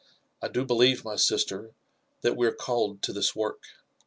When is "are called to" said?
2.47-3.13